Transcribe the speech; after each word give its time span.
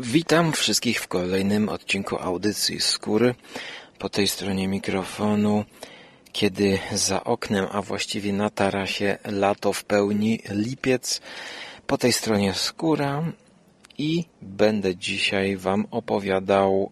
Witam 0.00 0.52
wszystkich 0.52 1.00
w 1.00 1.08
kolejnym 1.08 1.68
odcinku 1.68 2.16
audycji 2.16 2.80
Skóry. 2.80 3.34
Po 3.98 4.08
tej 4.08 4.28
stronie 4.28 4.68
mikrofonu, 4.68 5.64
kiedy 6.32 6.78
za 6.92 7.24
oknem, 7.24 7.66
a 7.72 7.82
właściwie 7.82 8.32
na 8.32 8.50
tarasie 8.50 9.18
lato 9.24 9.72
w 9.72 9.84
pełni, 9.84 10.40
lipiec. 10.50 11.20
Po 11.86 11.98
tej 11.98 12.12
stronie 12.12 12.54
Skóra 12.54 13.24
i 13.98 14.24
będę 14.42 14.96
dzisiaj 14.96 15.56
Wam 15.56 15.86
opowiadał 15.90 16.90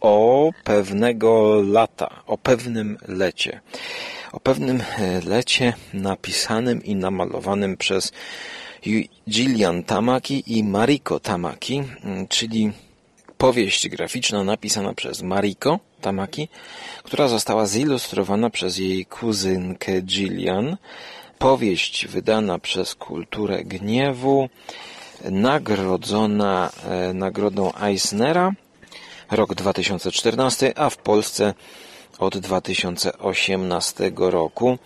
o 0.00 0.50
pewnego 0.64 1.62
lata, 1.62 2.22
o 2.26 2.38
pewnym 2.38 2.98
lecie. 3.08 3.60
O 4.32 4.40
pewnym 4.40 4.82
lecie 5.26 5.72
napisanym 5.92 6.84
i 6.84 6.96
namalowanym 6.96 7.76
przez 7.76 8.12
Gillian 9.28 9.82
Tamaki 9.82 10.42
i 10.46 10.64
Mariko 10.64 11.20
Tamaki, 11.20 11.82
mm, 12.04 12.28
czyli 12.28 12.72
powieść 13.38 13.88
graficzna 13.88 14.44
napisana 14.44 14.94
przez 14.94 15.22
Mariko 15.22 15.78
Tamaki, 16.00 16.48
która 17.02 17.28
została 17.28 17.66
zilustrowana 17.66 18.50
przez 18.50 18.78
jej 18.78 19.06
kuzynkę 19.06 20.02
Gillian. 20.02 20.76
Powieść 21.38 22.06
wydana 22.06 22.58
przez 22.58 22.94
Kulturę 22.94 23.64
Gniewu, 23.64 24.48
nagrodzona 25.30 26.70
e, 26.84 27.14
nagrodą 27.14 27.72
Eisnera 27.82 28.52
rok 29.30 29.54
2014, 29.54 30.78
a 30.78 30.90
w 30.90 30.96
Polsce 30.96 31.54
od 32.18 32.38
2018 32.38 34.12
roku 34.16 34.78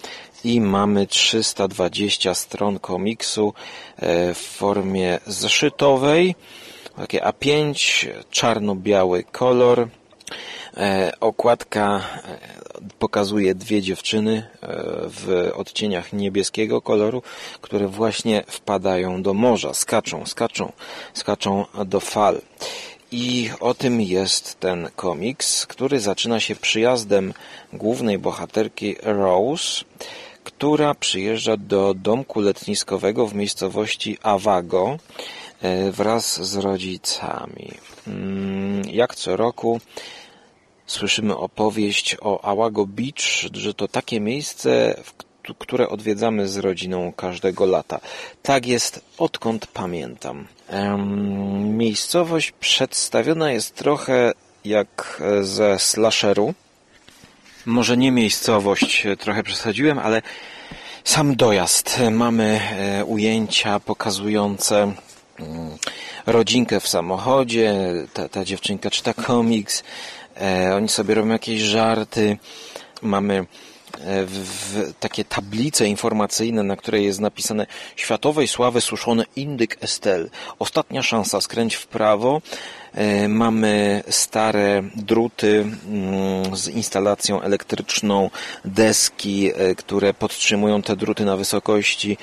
i 0.44 0.60
mamy 0.60 1.06
320 1.06 2.34
stron 2.34 2.78
komiksu 2.78 3.54
e, 3.96 4.34
w 4.34 4.38
formie 4.38 5.18
zeszytowej, 5.26 6.34
takie 6.96 7.20
A5, 7.20 8.08
czarno-biały 8.30 9.24
kolor. 9.24 9.88
E, 10.76 11.12
okładka 11.20 12.00
e, 12.24 12.38
pokazuje 12.98 13.54
dwie 13.54 13.82
dziewczyny 13.82 14.46
w 15.08 15.50
odcieniach 15.54 16.12
niebieskiego 16.12 16.80
koloru, 16.80 17.22
które 17.60 17.88
właśnie 17.88 18.44
wpadają 18.46 19.22
do 19.22 19.34
morza, 19.34 19.74
skaczą, 19.74 20.26
skaczą, 20.26 20.72
skaczą 21.14 21.64
do 21.84 22.00
fal. 22.00 22.40
I 23.12 23.50
o 23.60 23.74
tym 23.74 24.00
jest 24.00 24.60
ten 24.60 24.88
komiks, 24.96 25.66
który 25.66 26.00
zaczyna 26.00 26.40
się 26.40 26.56
przyjazdem 26.56 27.34
głównej 27.72 28.18
bohaterki 28.18 28.96
Rose, 29.02 29.84
która 30.62 30.94
przyjeżdża 30.94 31.56
do 31.56 31.94
domku 31.94 32.40
letniskowego 32.40 33.26
w 33.26 33.34
miejscowości 33.34 34.18
Avago 34.22 34.96
e, 35.62 35.90
wraz 35.90 36.42
z 36.42 36.56
rodzicami. 36.56 37.70
Mm, 38.06 38.82
jak 38.90 39.14
co 39.14 39.36
roku 39.36 39.80
słyszymy 40.86 41.36
opowieść 41.36 42.16
o 42.20 42.44
Awago 42.44 42.86
Beach, 42.86 43.50
że 43.52 43.74
to 43.74 43.88
takie 43.88 44.20
miejsce, 44.20 45.02
które 45.58 45.88
odwiedzamy 45.88 46.48
z 46.48 46.56
rodziną 46.56 47.12
każdego 47.16 47.66
lata. 47.66 48.00
Tak 48.42 48.66
jest 48.66 49.00
odkąd 49.18 49.66
pamiętam. 49.66 50.46
Miejscowość 51.64 52.52
przedstawiona 52.60 53.52
jest 53.52 53.74
trochę 53.74 54.32
jak 54.64 55.22
ze 55.42 55.78
slasheru, 55.78 56.54
może 57.66 57.96
nie 57.96 58.12
miejscowość, 58.12 59.06
e, 59.06 59.16
trochę 59.16 59.42
przesadziłem, 59.42 59.98
ale 59.98 60.22
sam 61.04 61.36
dojazd. 61.36 62.00
Mamy 62.10 62.60
e, 62.78 63.04
ujęcia 63.04 63.80
pokazujące 63.80 64.82
mm, 64.82 65.76
rodzinkę 66.26 66.80
w 66.80 66.88
samochodzie, 66.88 67.74
ta, 68.12 68.28
ta 68.28 68.44
dziewczynka 68.44 68.90
czyta 68.90 69.14
komiks, 69.14 69.84
e, 70.40 70.74
oni 70.76 70.88
sobie 70.88 71.14
robią 71.14 71.28
jakieś 71.28 71.60
żarty, 71.60 72.38
mamy 73.02 73.46
w 74.26 74.92
takie 75.00 75.24
tablice 75.24 75.86
informacyjne, 75.86 76.62
na 76.62 76.76
której 76.76 77.04
jest 77.04 77.20
napisane 77.20 77.66
światowej 77.96 78.48
sławy 78.48 78.80
suszone 78.80 79.24
Indyk 79.36 79.78
Estel. 79.80 80.30
Ostatnia 80.58 81.02
szansa, 81.02 81.40
skręć 81.40 81.74
w 81.74 81.86
prawo. 81.86 82.40
E, 82.94 83.28
mamy 83.28 84.02
stare 84.08 84.82
druty 84.96 85.66
mm, 85.88 86.56
z 86.56 86.68
instalacją 86.68 87.40
elektryczną, 87.40 88.30
deski, 88.64 89.50
e, 89.54 89.74
które 89.74 90.14
podtrzymują 90.14 90.82
te 90.82 90.96
druty 90.96 91.24
na 91.24 91.36
wysokości 91.36 92.16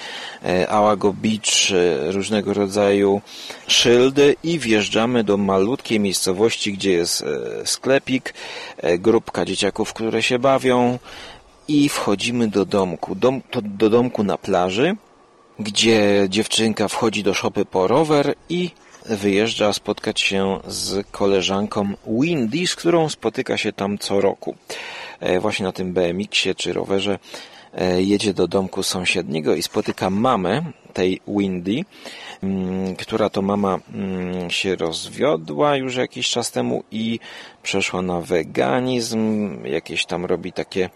e, 0.46 0.69
Ałago 0.69 1.13
Beach, 1.13 1.79
różnego 2.12 2.53
rodzaju 2.53 3.22
szyldy 3.68 4.35
i 4.44 4.59
wjeżdżamy 4.59 5.24
do 5.24 5.38
malutkiej 5.38 6.00
miejscowości, 6.00 6.74
gdzie 6.74 6.91
jest 6.91 7.24
sklepik, 7.66 8.34
grupka 9.00 9.46
dzieciaków, 9.46 9.94
które 9.94 10.24
się 10.24 10.40
bawią, 10.40 11.00
i 11.68 11.90
wchodzimy 11.90 12.47
do 12.47 12.66
domku. 12.66 13.16
Dom, 13.16 13.41
to 13.52 13.62
do 13.62 13.90
domku 13.90 14.24
na 14.24 14.38
plaży, 14.38 14.96
gdzie 15.59 16.25
dziewczynka 16.29 16.88
wchodzi 16.88 17.24
do 17.24 17.34
szopy 17.34 17.66
po 17.66 17.88
rower 17.88 18.35
i 18.50 18.72
wyjeżdża 19.05 19.73
spotkać 19.73 20.21
się 20.21 20.59
z 20.67 21.07
koleżanką 21.11 21.93
Windy, 22.07 22.67
z 22.67 22.75
którą 22.75 23.09
spotyka 23.09 23.57
się 23.57 23.73
tam 23.73 23.97
co 23.97 24.21
roku. 24.21 24.55
E, 25.19 25.39
właśnie 25.39 25.65
na 25.65 25.71
tym 25.71 25.93
BMX-ie 25.93 26.55
czy 26.55 26.73
rowerze 26.73 27.19
e, 27.73 28.01
jedzie 28.01 28.33
do 28.33 28.47
domku 28.47 28.83
sąsiedniego 28.83 29.55
i 29.55 29.63
spotyka 29.63 30.09
mamę 30.09 30.61
tej 30.93 31.21
Windy, 31.27 31.81
mm, 32.43 32.95
która 32.95 33.29
to 33.29 33.41
mama 33.41 33.79
mm, 33.93 34.49
się 34.49 34.75
rozwiodła 34.75 35.75
już 35.75 35.95
jakiś 35.95 36.29
czas 36.29 36.51
temu 36.51 36.83
i 36.91 37.19
przeszła 37.63 38.01
na 38.01 38.21
weganizm, 38.21 39.66
jakieś 39.66 40.05
tam 40.05 40.25
robi 40.25 40.53
takie 40.53 40.89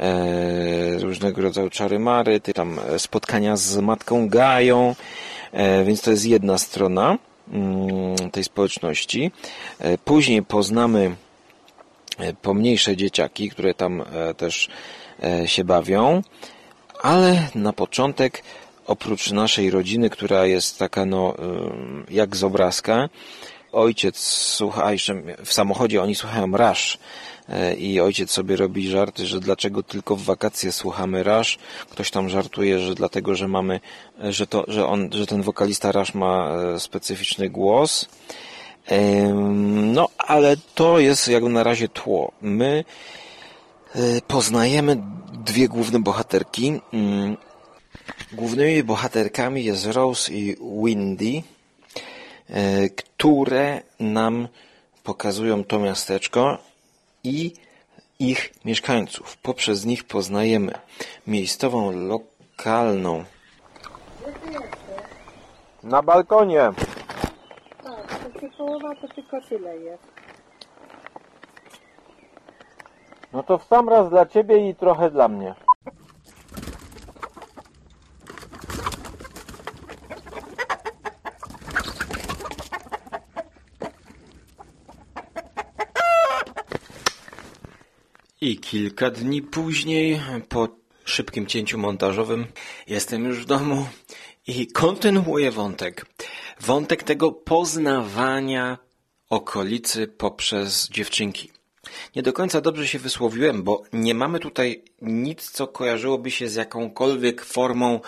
E, 0.00 0.98
różnego 0.98 1.42
rodzaju 1.42 1.70
czary-mary, 1.70 2.40
tam 2.40 2.80
spotkania 2.98 3.56
z 3.56 3.76
matką 3.76 4.28
Gają, 4.28 4.94
więc 5.84 6.02
to 6.02 6.10
jest 6.10 6.26
jedna 6.26 6.58
strona 6.58 7.18
tej 8.32 8.44
społeczności. 8.44 9.30
Później 10.04 10.42
poznamy 10.42 11.16
pomniejsze 12.42 12.96
dzieciaki, 12.96 13.50
które 13.50 13.74
tam 13.74 14.04
też 14.36 14.68
się 15.46 15.64
bawią, 15.64 16.22
ale 17.02 17.48
na 17.54 17.72
początek 17.72 18.42
oprócz 18.86 19.30
naszej 19.30 19.70
rodziny, 19.70 20.10
która 20.10 20.46
jest 20.46 20.78
taka 20.78 21.04
no 21.06 21.34
jak 22.10 22.36
z 22.36 22.44
obrazka, 22.44 23.08
ojciec 23.72 24.18
słucha, 24.18 24.90
w 25.44 25.52
samochodzie 25.52 26.02
oni 26.02 26.14
słuchają 26.14 26.56
Rush 26.56 26.98
E, 26.98 26.98
i 27.78 28.00
ojciec 28.00 28.30
sobie 28.30 28.56
robi 28.56 28.88
żarty, 28.88 29.26
że 29.26 29.40
dlaczego 29.40 29.82
tylko 29.82 30.16
w 30.16 30.22
wakacje 30.22 30.72
słuchamy 30.72 31.22
Rush. 31.22 31.58
Ktoś 31.90 32.10
tam 32.10 32.28
żartuje, 32.28 32.78
że 32.78 32.94
dlatego, 32.94 33.34
że 33.34 33.48
mamy, 33.48 33.80
e, 34.24 34.32
że 34.32 34.46
to, 34.46 34.64
że 34.68 34.86
on, 34.86 35.08
że 35.12 35.26
ten 35.26 35.42
wokalista 35.42 35.92
Rush 35.92 36.14
ma 36.14 36.56
e, 36.74 36.80
specyficzny 36.80 37.50
głos. 37.50 38.08
No, 39.74 40.08
ale 40.18 40.56
to 40.74 40.98
jest 40.98 41.28
jakby 41.28 41.48
na 41.48 41.62
razie 41.62 41.88
tło. 41.88 42.32
My 42.40 42.84
poznajemy 44.26 45.02
dwie 45.32 45.68
główne 45.68 46.00
bohaterki. 46.00 46.80
Mm, 46.92 47.36
głównymi 48.32 48.82
bohaterkami 48.82 49.64
jest 49.64 49.86
Rose 49.86 50.32
i 50.32 50.56
Windy, 50.84 51.42
które 52.96 53.82
nam 54.00 54.48
pokazują 55.02 55.64
to 55.64 55.78
miasteczko 55.78 56.58
i 57.24 57.52
ich 58.18 58.52
mieszkańców. 58.64 59.36
Poprzez 59.36 59.84
nich 59.84 60.04
poznajemy 60.04 60.72
miejscową, 61.26 61.92
lokalną. 61.92 63.24
Na 65.82 66.02
balkonie. 66.02 66.70
Tak, 67.82 68.18
to 68.40 68.56
połowa 68.58 68.94
to 68.94 69.08
tylko 69.08 69.40
tyle 69.48 69.76
jest. 69.76 70.12
No 73.32 73.42
to 73.42 73.58
w 73.58 73.64
sam 73.64 73.88
raz 73.88 74.10
dla 74.10 74.26
ciebie 74.26 74.68
i 74.68 74.74
trochę 74.74 75.10
dla 75.10 75.28
mnie. 75.28 75.54
I 88.42 88.58
kilka 88.72 89.10
dni 89.10 89.42
później, 89.42 90.20
po 90.48 90.68
szybkim 91.04 91.46
cięciu 91.46 91.78
montażowym, 91.78 92.46
jestem 92.86 93.24
już 93.24 93.38
w 93.38 93.44
domu 93.44 93.86
i 94.46 94.66
kontynuuję 94.66 95.50
wątek. 95.50 96.06
Wątek 96.60 97.02
tego 97.02 97.32
poznawania 97.32 98.78
okolicy 99.30 100.06
poprzez 100.06 100.88
dziewczynki. 100.88 101.50
Nie 102.16 102.22
do 102.22 102.32
końca 102.32 102.60
dobrze 102.60 102.88
się 102.88 102.98
wysłowiłem, 102.98 103.62
bo 103.62 103.82
nie 103.92 104.14
mamy 104.14 104.40
tutaj 104.40 104.84
nic, 105.02 105.50
co 105.50 105.66
kojarzyłoby 105.66 106.30
się 106.30 106.48
z 106.48 106.54
jakąkolwiek 106.54 107.44
formą 107.44 108.00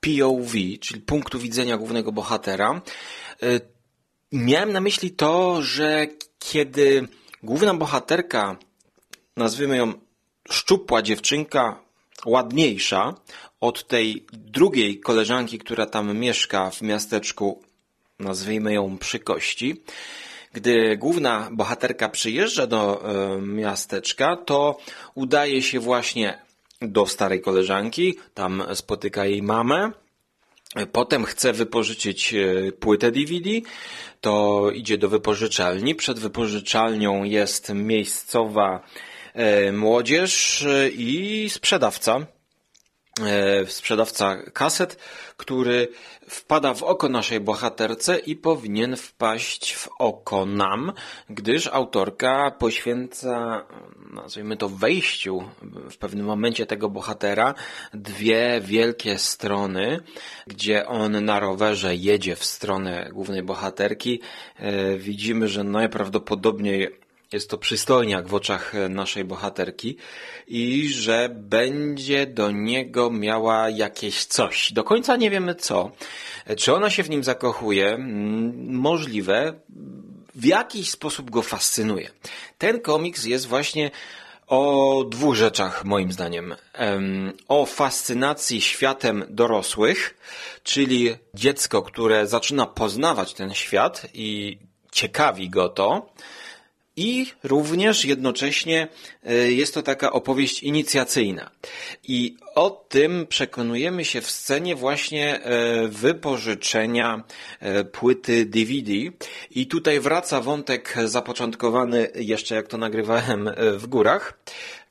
POV, 0.00 0.52
czyli 0.80 1.00
punktu 1.00 1.38
widzenia 1.38 1.76
głównego 1.76 2.12
bohatera. 2.12 2.82
Miałem 4.32 4.72
na 4.72 4.80
myśli 4.80 5.10
to, 5.10 5.62
że 5.62 6.06
kiedy 6.38 7.08
główna 7.42 7.74
bohaterka, 7.74 8.56
nazwijmy 9.36 9.76
ją 9.76 10.07
szczupła 10.50 11.02
dziewczynka, 11.02 11.80
ładniejsza 12.26 13.14
od 13.60 13.88
tej 13.88 14.26
drugiej 14.32 15.00
koleżanki, 15.00 15.58
która 15.58 15.86
tam 15.86 16.18
mieszka 16.18 16.70
w 16.70 16.82
miasteczku, 16.82 17.62
nazwijmy 18.18 18.74
ją 18.74 18.98
przy 18.98 19.18
kości, 19.18 19.82
gdy 20.52 20.96
główna 20.96 21.48
bohaterka 21.52 22.08
przyjeżdża 22.08 22.66
do 22.66 23.02
e, 23.02 23.40
miasteczka, 23.40 24.36
to 24.36 24.78
udaje 25.14 25.62
się 25.62 25.80
właśnie 25.80 26.38
do 26.82 27.06
starej 27.06 27.40
koleżanki, 27.40 28.18
tam 28.34 28.62
spotyka 28.74 29.26
jej 29.26 29.42
mamę, 29.42 29.92
Potem 30.92 31.24
chce 31.24 31.52
wypożyczyć 31.52 32.34
e, 32.34 32.72
płytę 32.72 33.12
DVD, 33.12 33.50
to 34.20 34.64
idzie 34.74 34.98
do 34.98 35.08
wypożyczalni. 35.08 35.94
Przed 35.94 36.18
wypożyczalnią 36.18 37.24
jest 37.24 37.74
miejscowa 37.74 38.82
młodzież 39.72 40.62
e, 40.62 40.88
i 40.88 41.50
sprzedawca 41.50 42.26
E, 43.26 43.66
sprzedawca 43.66 44.36
kaset, 44.52 44.98
który 45.36 45.88
wpada 46.28 46.74
w 46.74 46.82
oko 46.82 47.08
naszej 47.08 47.40
bohaterce 47.40 48.18
i 48.18 48.36
powinien 48.36 48.96
wpaść 48.96 49.74
w 49.74 49.88
oko 49.98 50.46
nam, 50.46 50.92
gdyż 51.30 51.66
autorka 51.66 52.50
poświęca, 52.50 53.64
nazwijmy 54.12 54.56
to, 54.56 54.68
wejściu 54.68 55.44
w 55.90 55.96
pewnym 55.96 56.26
momencie 56.26 56.66
tego 56.66 56.88
bohatera 56.88 57.54
dwie 57.94 58.60
wielkie 58.64 59.18
strony, 59.18 60.00
gdzie 60.46 60.86
on 60.86 61.24
na 61.24 61.40
rowerze 61.40 61.96
jedzie 61.96 62.36
w 62.36 62.44
stronę 62.44 63.10
głównej 63.12 63.42
bohaterki. 63.42 64.20
E, 64.56 64.96
widzimy, 64.96 65.48
że 65.48 65.64
najprawdopodobniej 65.64 67.07
jest 67.32 67.50
to 67.50 67.58
przystojniak 67.58 68.28
w 68.28 68.34
oczach 68.34 68.72
naszej 68.88 69.24
bohaterki 69.24 69.96
i 70.46 70.88
że 70.88 71.28
będzie 71.34 72.26
do 72.26 72.50
niego 72.50 73.10
miała 73.10 73.70
jakieś 73.70 74.24
coś. 74.24 74.72
Do 74.72 74.84
końca 74.84 75.16
nie 75.16 75.30
wiemy 75.30 75.54
co. 75.54 75.90
Czy 76.56 76.74
ona 76.74 76.90
się 76.90 77.02
w 77.02 77.10
nim 77.10 77.24
zakochuje? 77.24 77.98
Możliwe. 78.66 79.60
W 80.34 80.44
jakiś 80.44 80.90
sposób 80.90 81.30
go 81.30 81.42
fascynuje. 81.42 82.10
Ten 82.58 82.80
komiks 82.80 83.24
jest 83.24 83.46
właśnie 83.46 83.90
o 84.46 85.04
dwóch 85.08 85.34
rzeczach, 85.34 85.84
moim 85.84 86.12
zdaniem. 86.12 86.54
O 87.48 87.66
fascynacji 87.66 88.60
światem 88.60 89.24
dorosłych, 89.28 90.18
czyli 90.62 91.14
dziecko, 91.34 91.82
które 91.82 92.26
zaczyna 92.26 92.66
poznawać 92.66 93.34
ten 93.34 93.54
świat 93.54 94.06
i 94.14 94.58
ciekawi 94.92 95.50
go 95.50 95.68
to, 95.68 96.12
i 96.98 97.26
również 97.42 98.04
jednocześnie 98.04 98.88
e, 99.24 99.52
jest 99.52 99.74
to 99.74 99.82
taka 99.82 100.12
opowieść 100.12 100.62
inicjacyjna. 100.62 101.50
I 102.04 102.36
o 102.54 102.70
tym 102.70 103.26
przekonujemy 103.26 104.04
się 104.04 104.20
w 104.20 104.30
scenie 104.30 104.76
właśnie 104.76 105.42
e, 105.42 105.88
wypożyczenia 105.88 107.24
e, 107.60 107.84
płyty 107.84 108.46
DVD. 108.46 108.92
I 109.50 109.66
tutaj 109.66 110.00
wraca 110.00 110.40
wątek 110.40 110.94
zapoczątkowany 111.04 112.10
jeszcze 112.14 112.54
jak 112.54 112.66
to 112.66 112.78
nagrywałem 112.78 113.50
w 113.76 113.86
górach. 113.86 114.38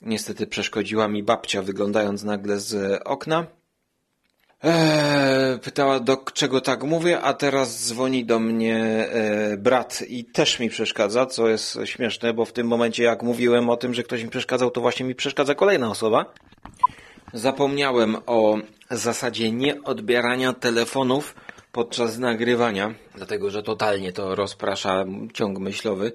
Niestety 0.02 0.46
przeszkodziła 0.46 1.08
mi 1.08 1.22
babcia 1.22 1.62
wyglądając 1.62 2.22
nagle 2.22 2.60
z 2.60 3.02
okna. 3.04 3.57
Eee, 4.62 5.58
pytała, 5.58 6.00
do 6.00 6.16
czego 6.16 6.60
tak 6.60 6.84
mówię, 6.84 7.20
a 7.20 7.34
teraz 7.34 7.86
dzwoni 7.86 8.24
do 8.24 8.38
mnie 8.38 8.76
e, 8.78 9.56
brat 9.56 10.02
i 10.08 10.24
też 10.24 10.60
mi 10.60 10.68
przeszkadza, 10.68 11.26
co 11.26 11.48
jest 11.48 11.78
śmieszne, 11.84 12.34
bo 12.34 12.44
w 12.44 12.52
tym 12.52 12.66
momencie, 12.66 13.02
jak 13.02 13.22
mówiłem 13.22 13.70
o 13.70 13.76
tym, 13.76 13.94
że 13.94 14.02
ktoś 14.02 14.22
mi 14.22 14.28
przeszkadzał, 14.28 14.70
to 14.70 14.80
właśnie 14.80 15.06
mi 15.06 15.14
przeszkadza 15.14 15.54
kolejna 15.54 15.90
osoba. 15.90 16.24
Zapomniałem 17.32 18.16
o 18.26 18.58
zasadzie 18.90 19.52
nieodbierania 19.52 20.52
telefonów 20.52 21.34
podczas 21.72 22.18
nagrywania, 22.18 22.94
dlatego 23.14 23.50
że 23.50 23.62
totalnie 23.62 24.12
to 24.12 24.34
rozprasza 24.34 25.04
ciąg 25.34 25.58
myślowy 25.58 26.12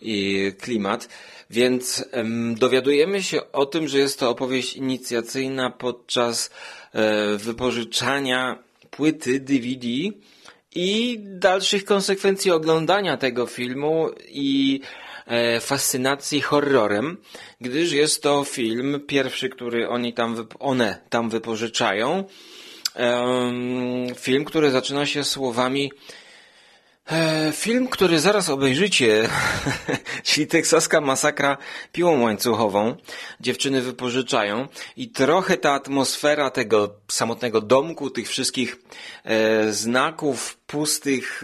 i 0.00 0.52
klimat. 0.60 1.08
Więc 1.50 2.04
em, 2.12 2.54
dowiadujemy 2.54 3.22
się 3.22 3.52
o 3.52 3.66
tym, 3.66 3.88
że 3.88 3.98
jest 3.98 4.18
to 4.18 4.30
opowieść 4.30 4.76
inicjacyjna 4.76 5.70
podczas 5.70 6.50
e, 6.92 7.36
wypożyczania 7.36 8.58
płyty 8.90 9.40
DVD 9.40 9.86
i 10.74 11.18
dalszych 11.20 11.84
konsekwencji 11.84 12.50
oglądania 12.50 13.16
tego 13.16 13.46
filmu 13.46 14.10
i 14.28 14.80
e, 15.26 15.60
fascynacji 15.60 16.40
horrorem, 16.40 17.16
gdyż 17.60 17.92
jest 17.92 18.22
to 18.22 18.44
film 18.44 19.00
pierwszy, 19.06 19.48
który 19.48 19.88
oni 19.88 20.12
tam, 20.12 20.48
one 20.58 20.98
tam 21.10 21.30
wypożyczają. 21.30 22.24
Film, 24.16 24.44
który 24.44 24.70
zaczyna 24.70 25.06
się 25.06 25.24
słowami 25.24 25.90
E, 27.10 27.52
film, 27.52 27.88
który 27.88 28.20
zaraz 28.20 28.48
obejrzycie, 28.48 29.28
czyli 30.22 30.46
teksaska 30.46 31.00
masakra 31.00 31.56
piłą 31.92 32.20
łańcuchową, 32.20 32.96
dziewczyny 33.40 33.80
wypożyczają 33.80 34.68
i 34.96 35.10
trochę 35.10 35.56
ta 35.56 35.72
atmosfera 35.72 36.50
tego 36.50 36.94
samotnego 37.08 37.60
domku, 37.60 38.10
tych 38.10 38.28
wszystkich 38.28 38.76
e, 39.24 39.72
znaków 39.72 40.56
pustych, 40.66 41.42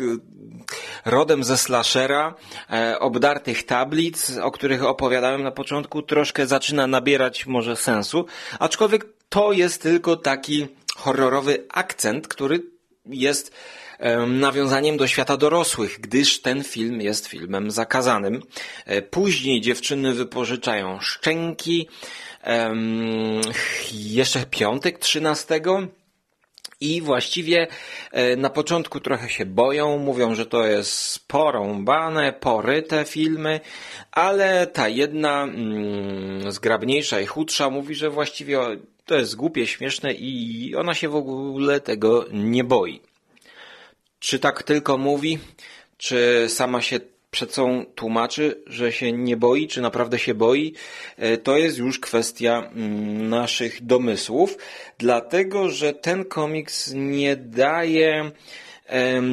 e, 1.07 1.11
rodem 1.11 1.45
ze 1.45 1.59
slashera, 1.59 2.35
e, 2.71 2.99
obdartych 2.99 3.67
tablic, 3.67 4.31
o 4.43 4.51
których 4.51 4.85
opowiadałem 4.85 5.43
na 5.43 5.51
początku, 5.51 6.03
troszkę 6.03 6.47
zaczyna 6.47 6.87
nabierać 6.87 7.47
może 7.47 7.77
sensu, 7.77 8.27
aczkolwiek 8.59 9.07
to 9.29 9.53
jest 9.53 9.83
tylko 9.83 10.17
taki 10.17 10.69
horrorowy 10.99 11.67
akcent, 11.69 12.29
który 12.29 12.63
jest 13.07 13.53
nawiązaniem 14.27 14.97
do 14.97 15.07
świata 15.07 15.37
dorosłych, 15.37 16.01
gdyż 16.01 16.43
ten 16.43 16.65
film 16.65 17.01
jest 17.01 17.27
filmem 17.27 17.71
zakazanym. 17.71 18.43
E, 18.87 19.03
później 19.03 19.61
dziewczyny 19.61 20.15
wypożyczają 20.15 21.01
szczęki, 21.01 21.89
jeszcze 23.93 24.47
piątek 24.51 24.99
13. 24.99 25.61
I 26.81 27.03
właściwie 27.03 27.67
e, 28.13 28.37
na 28.37 28.51
początku 28.51 29.01
trochę 29.01 29.29
się 29.29 29.47
boją, 29.47 29.99
mówią, 29.99 30.35
że 30.35 30.47
to 30.47 30.67
jest 30.67 31.29
porąbane, 31.29 32.33
poryte 32.33 33.05
filmy, 33.05 33.61
ale 34.13 34.67
ta 34.67 34.89
jedna 34.89 35.43
mm, 35.43 36.53
zgrabniejsza 36.53 37.21
i 37.21 37.27
chudsza 37.27 37.71
mówi, 37.71 37.95
że 37.95 38.11
właściwie 38.11 38.59
to 39.05 39.15
jest 39.15 39.37
głupie, 39.37 39.67
śmieszne 39.67 40.13
i 40.13 40.75
ona 40.77 40.95
się 40.95 41.09
w 41.09 41.17
ogóle 41.17 41.81
tego 41.81 42.27
nie 42.33 42.65
boi. 42.65 43.01
Czy 44.21 44.39
tak 44.39 44.63
tylko 44.63 44.99
mówi? 44.99 45.39
Czy 45.97 46.47
sama 46.49 46.83
się 46.83 47.01
przed 47.31 47.55
sobą 47.55 47.85
tłumaczy, 47.95 48.63
że 48.67 48.93
się 48.93 49.13
nie 49.13 49.37
boi, 49.37 49.69
czy 49.69 49.81
naprawdę 49.81 50.19
się 50.19 50.35
boi? 50.35 50.75
E, 51.17 51.37
to 51.37 51.57
jest 51.57 51.79
już 51.79 51.99
kwestia 51.99 52.71
mm, 52.75 53.29
naszych 53.29 53.87
domysłów, 53.87 54.57
dlatego 54.99 55.71
że 55.71 55.93
ten 55.93 56.25
komiks 56.25 56.93
nie 56.95 57.37
daje 57.37 58.31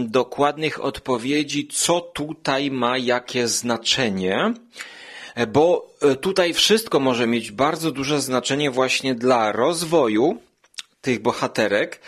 dokładnych 0.08 0.84
odpowiedzi, 0.84 1.68
co 1.68 2.02
tutaj 2.02 2.72
ma 2.72 2.98
jakie 2.98 3.48
znaczenie, 3.48 4.54
e, 5.36 5.48
bo 5.48 5.94
e, 6.02 6.16
tutaj 6.16 6.54
wszystko 6.54 7.00
może 7.00 7.28
mieć 7.28 7.52
bardzo 7.52 7.92
duże 7.92 8.22
znaczenie 8.22 8.72
właśnie 8.72 9.16
dla 9.16 9.52
rozwoju 9.52 10.42
tych 11.02 11.22
bohaterek, 11.22 12.02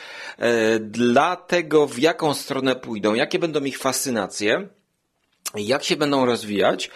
dla 0.79 1.36
tego, 1.36 1.88
w 1.88 2.00
jaką 2.00 2.34
stronę 2.34 2.75
pójdą, 2.75 3.13
jakie 3.13 3.39
będą 3.39 3.63
ich 3.63 3.77
fascynacje, 3.77 4.67
jak 5.56 5.84
się 5.84 5.96
będą 5.96 6.25
rozwijać. 6.25 6.89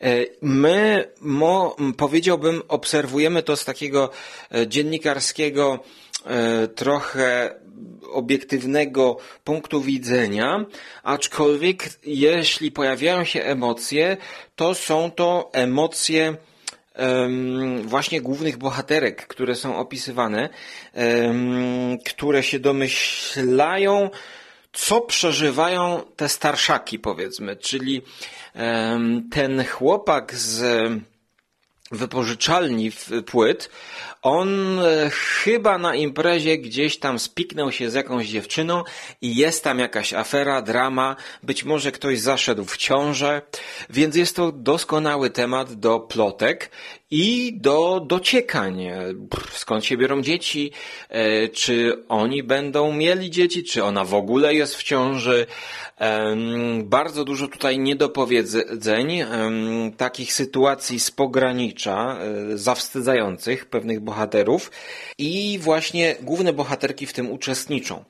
E, 0.00 0.24
my, 0.42 1.08
mo, 1.20 1.76
powiedziałbym, 1.96 2.62
obserwujemy 2.68 3.42
to 3.42 3.56
z 3.56 3.64
takiego 3.64 4.10
e, 4.54 4.66
dziennikarskiego, 4.66 5.84
trochę 6.74 7.54
obiektywnego 8.12 9.16
punktu 9.44 9.80
widzenia, 9.80 10.64
aczkolwiek 11.02 11.90
jeśli 12.04 12.72
pojawiają 12.72 13.24
się 13.24 13.42
emocje, 13.42 14.16
to 14.56 14.74
są 14.74 15.10
to 15.10 15.50
emocje 15.52 16.36
właśnie 17.84 18.20
głównych 18.20 18.56
bohaterek, 18.56 19.26
które 19.26 19.54
są 19.54 19.76
opisywane, 19.76 20.48
które 22.04 22.42
się 22.42 22.58
domyślają, 22.58 24.10
co 24.74 25.00
przeżywają 25.00 26.02
te 26.16 26.28
starszaki, 26.28 26.98
powiedzmy, 26.98 27.56
czyli 27.56 28.02
ten 29.30 29.64
chłopak 29.64 30.34
z 30.34 30.62
wypożyczalni 31.90 32.90
płyt, 33.26 33.70
on 34.22 34.78
e, 34.78 35.10
chyba 35.10 35.78
na 35.78 35.94
imprezie 35.94 36.58
gdzieś 36.58 36.98
tam 36.98 37.18
spiknął 37.18 37.72
się 37.72 37.90
z 37.90 37.94
jakąś 37.94 38.26
dziewczyną 38.26 38.82
i 39.20 39.36
jest 39.36 39.64
tam 39.64 39.78
jakaś 39.78 40.12
afera, 40.12 40.62
drama, 40.62 41.16
być 41.42 41.64
może 41.64 41.92
ktoś 41.92 42.20
zaszedł 42.20 42.64
w 42.64 42.76
ciążę, 42.76 43.42
więc 43.90 44.16
jest 44.16 44.36
to 44.36 44.52
doskonały 44.52 45.30
temat 45.30 45.72
do 45.72 46.00
plotek 46.00 46.70
i 47.10 47.52
do 47.60 48.00
dociekań. 48.06 48.86
Skąd 49.52 49.84
się 49.84 49.96
biorą 49.96 50.22
dzieci? 50.22 50.72
E, 51.08 51.48
Czy 51.48 52.04
oni 52.08 52.42
będą 52.42 52.92
mieli 52.92 53.30
dzieci? 53.30 53.64
Czy 53.64 53.84
ona 53.84 54.04
w 54.04 54.14
ogóle 54.14 54.54
jest 54.54 54.76
w 54.76 54.82
ciąży? 54.82 55.46
Bardzo 56.82 57.24
dużo 57.24 57.48
tutaj 57.48 57.78
niedopowiedzeń, 57.78 59.24
takich 59.96 60.32
sytuacji 60.32 61.00
z 61.00 61.10
pogranicza, 61.10 61.83
e, 61.92 62.58
zawstydzających 62.58 63.66
pewnych 63.66 64.00
bohaterów 64.00 64.70
i 65.18 65.58
właśnie 65.62 66.16
główne 66.22 66.52
bohaterki 66.52 67.06
w 67.06 67.12
tym 67.12 67.30
uczestniczą. 67.30 68.04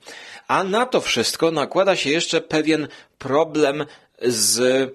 A 0.47 0.63
na 0.63 0.85
to 0.85 1.01
wszystko 1.01 1.51
nakłada 1.51 1.95
się 1.95 2.09
jeszcze 2.09 2.41
pewien 2.41 2.87
problem 3.17 3.85
z 4.21 4.89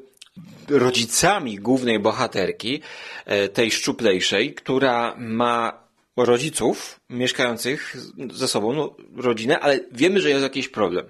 rodzicami 0.69 1.59
głównej 1.59 1.99
bohaterki, 1.99 2.83
e, 3.27 3.49
tej 3.49 3.71
szczuplejszej, 3.71 4.55
która 4.55 5.15
ma 5.19 5.90
rodziców 6.17 7.01
mieszkających 7.11 7.97
ze 8.33 8.49
sobą, 8.49 8.73
no, 8.73 8.97
rodzinę, 9.17 9.61
ale 9.61 9.81
wiemy, 9.93 10.21
że 10.21 10.31
jest 10.31 10.43
jakiś 10.43 10.69
problem. 10.69 11.07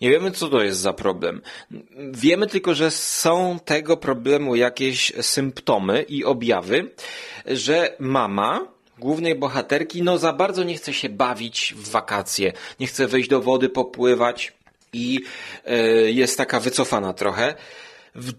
Nie 0.00 0.10
wiemy, 0.10 0.30
co 0.30 0.48
to 0.48 0.62
jest 0.62 0.80
za 0.80 0.92
problem. 0.92 1.42
Wiemy 2.12 2.46
tylko, 2.46 2.74
że 2.74 2.90
są 2.90 3.58
tego 3.64 3.96
problemu 3.96 4.56
jakieś 4.56 5.12
symptomy 5.20 6.02
i 6.02 6.24
objawy, 6.24 6.90
że 7.46 7.96
mama 7.98 8.74
głównej 8.98 9.34
bohaterki, 9.34 10.02
no 10.02 10.18
za 10.18 10.32
bardzo 10.32 10.64
nie 10.64 10.76
chce 10.76 10.92
się 10.92 11.08
bawić 11.08 11.74
w 11.76 11.90
wakacje, 11.90 12.52
nie 12.80 12.86
chce 12.86 13.06
wejść 13.06 13.28
do 13.28 13.40
wody, 13.40 13.68
popływać 13.68 14.52
i 14.92 15.20
e, 15.64 15.76
jest 16.10 16.38
taka 16.38 16.60
wycofana 16.60 17.12
trochę. 17.12 17.54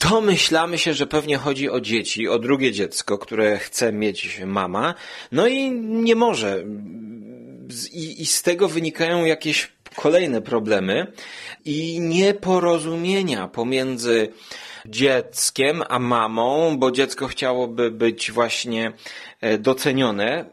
Domyślamy 0.09 0.77
się, 0.77 0.93
że 0.93 1.07
pewnie 1.07 1.37
chodzi 1.37 1.69
o 1.69 1.81
dzieci, 1.81 2.27
o 2.27 2.39
drugie 2.39 2.71
dziecko, 2.71 3.17
które 3.17 3.57
chce 3.57 3.93
mieć 3.93 4.41
mama, 4.45 4.93
no 5.31 5.47
i 5.47 5.71
nie 5.71 6.15
może. 6.15 6.63
I, 7.91 8.21
I 8.21 8.25
z 8.25 8.41
tego 8.41 8.67
wynikają 8.67 9.25
jakieś 9.25 9.71
kolejne 9.95 10.41
problemy 10.41 11.11
i 11.65 11.99
nieporozumienia 11.99 13.47
pomiędzy 13.47 14.27
dzieckiem 14.85 15.83
a 15.89 15.99
mamą, 15.99 16.77
bo 16.77 16.91
dziecko 16.91 17.27
chciałoby 17.27 17.91
być 17.91 18.31
właśnie 18.31 18.93
e, 19.41 19.57
docenione, 19.57 20.45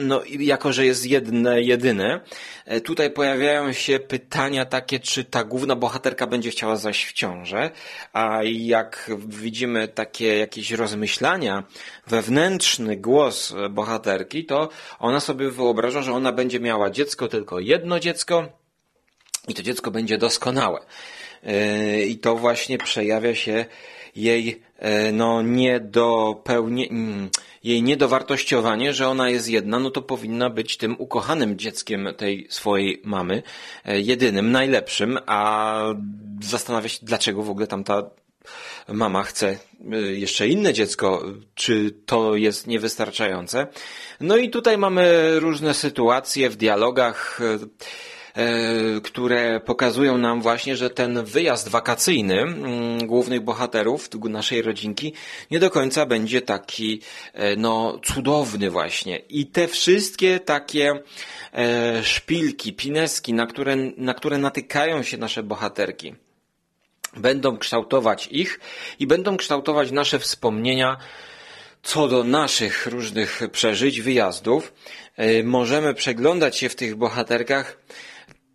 no, 0.00 0.22
jako 0.26 0.72
że 0.72 0.86
jest 0.86 1.06
jedne, 1.06 1.62
jedyne, 1.62 2.20
e, 2.64 2.80
tutaj 2.80 3.10
pojawiają 3.10 3.72
się 3.72 3.98
pytania 3.98 4.64
takie, 4.64 5.00
czy 5.00 5.24
ta 5.24 5.44
główna 5.44 5.76
bohaterka 5.76 6.26
będzie 6.26 6.50
chciała 6.50 6.76
zaś 6.76 7.04
w 7.04 7.12
ciążę, 7.12 7.70
a 8.12 8.40
jak 8.42 9.10
widzimy 9.28 9.88
takie 9.88 10.38
jakieś 10.38 10.70
rozmyślania, 10.70 11.64
wewnętrzny 12.06 12.96
głos 12.96 13.54
e, 13.56 13.68
bohaterki, 13.68 14.44
to 14.44 14.68
ona 14.98 15.20
sobie 15.20 15.50
wyobraża, 15.50 16.02
że 16.02 16.12
ona 16.12 16.32
będzie 16.32 16.60
miała 16.60 16.90
dziecko, 16.90 17.28
tylko 17.28 17.60
jedno 17.60 18.00
dziecko 18.00 18.48
i 19.48 19.54
to 19.54 19.62
dziecko 19.62 19.90
będzie 19.90 20.18
doskonałe. 20.18 20.80
Yy, 21.42 22.06
I 22.06 22.18
to 22.18 22.36
właśnie 22.36 22.78
przejawia 22.78 23.34
się 23.34 23.64
jej 24.16 24.62
e, 24.78 25.12
no 25.12 25.42
niedopełnie, 25.42 26.88
mm, 26.88 27.30
jej 27.64 27.82
niedowartościowanie, 27.82 28.92
że 28.92 29.08
ona 29.08 29.30
jest 29.30 29.48
jedna, 29.48 29.78
no 29.78 29.90
to 29.90 30.02
powinna 30.02 30.50
być 30.50 30.76
tym 30.76 30.96
ukochanym 30.98 31.58
dzieckiem 31.58 32.08
tej 32.16 32.46
swojej 32.50 33.02
mamy, 33.04 33.42
e, 33.84 34.00
jedynym, 34.00 34.52
najlepszym, 34.52 35.18
a 35.26 35.78
zastanawia 36.42 36.88
się, 36.88 36.98
dlaczego 37.02 37.42
w 37.42 37.50
ogóle 37.50 37.66
tamta 37.66 38.02
mama 38.88 39.22
chce 39.22 39.56
y, 39.94 40.16
jeszcze 40.16 40.48
inne 40.48 40.72
dziecko, 40.72 41.22
czy 41.54 41.90
to 42.06 42.36
jest 42.36 42.66
niewystarczające. 42.66 43.66
No 44.20 44.36
i 44.36 44.50
tutaj 44.50 44.78
mamy 44.78 45.34
różne 45.40 45.74
sytuacje 45.74 46.50
w 46.50 46.56
dialogach, 46.56 47.40
y, 47.40 47.58
które 49.02 49.60
pokazują 49.60 50.18
nam 50.18 50.42
właśnie, 50.42 50.76
że 50.76 50.90
ten 50.90 51.24
wyjazd 51.24 51.68
wakacyjny 51.68 52.40
mm, 52.40 53.06
głównych 53.06 53.40
bohaterów 53.40 54.08
naszej 54.24 54.62
rodzinki 54.62 55.12
nie 55.50 55.58
do 55.58 55.70
końca 55.70 56.06
będzie 56.06 56.42
taki 56.42 57.00
e, 57.32 57.56
no 57.56 58.00
cudowny 58.04 58.70
właśnie. 58.70 59.18
I 59.18 59.46
te 59.46 59.68
wszystkie 59.68 60.40
takie 60.40 60.98
e, 61.52 62.04
szpilki, 62.04 62.72
pineski, 62.72 63.34
na 63.34 63.46
które, 63.46 63.76
na 63.96 64.14
które 64.14 64.38
natykają 64.38 65.02
się 65.02 65.16
nasze 65.16 65.42
bohaterki 65.42 66.14
będą 67.16 67.58
kształtować 67.58 68.28
ich 68.30 68.60
i 68.98 69.06
będą 69.06 69.36
kształtować 69.36 69.90
nasze 69.90 70.18
wspomnienia 70.18 70.96
co 71.82 72.08
do 72.08 72.24
naszych 72.24 72.86
różnych 72.86 73.42
przeżyć, 73.52 74.00
wyjazdów. 74.00 74.72
E, 75.16 75.42
Możemy 75.42 75.94
przeglądać 75.94 76.56
się 76.56 76.68
w 76.68 76.76
tych 76.76 76.96
bohaterkach 76.96 77.78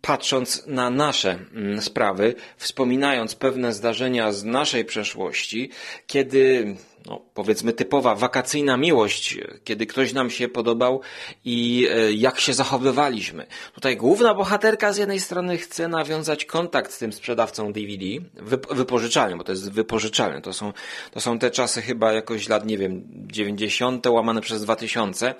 patrząc 0.02 0.66
na 0.66 0.90
nasze 0.90 1.38
mm, 1.54 1.82
sprawy, 1.82 2.34
wspominając 2.56 3.34
pewne 3.34 3.72
zdarzenia 3.72 4.32
z 4.32 4.44
naszej 4.44 4.84
przeszłości, 4.84 5.70
kiedy, 6.06 6.76
no, 7.06 7.20
powiedzmy, 7.34 7.72
typowa 7.72 8.14
wakacyjna 8.14 8.76
miłość, 8.76 9.38
kiedy 9.64 9.86
ktoś 9.86 10.12
nam 10.12 10.30
się 10.30 10.48
podobał 10.48 11.00
i 11.44 11.88
e, 11.90 12.12
jak 12.12 12.40
się 12.40 12.54
zachowywaliśmy. 12.54 13.46
Tutaj 13.74 13.96
główna 13.96 14.34
bohaterka 14.34 14.92
z 14.92 14.96
jednej 14.96 15.20
strony 15.20 15.58
chce 15.58 15.88
nawiązać 15.88 16.44
kontakt 16.44 16.92
z 16.92 16.98
tym 16.98 17.12
sprzedawcą 17.12 17.72
DVD, 17.72 18.04
wyp- 18.36 19.36
bo 19.36 19.44
to 19.44 19.52
jest 19.52 19.72
wypożyczalnia. 19.72 20.40
To 20.40 20.52
są, 20.52 20.72
to 21.10 21.20
są 21.20 21.38
te 21.38 21.50
czasy 21.50 21.82
chyba 21.82 22.12
jakoś 22.12 22.48
lat, 22.48 22.66
nie 22.66 22.78
wiem, 22.78 23.02
90. 23.26 24.06
łamane 24.06 24.40
przez 24.40 24.62
2000, 24.62 25.34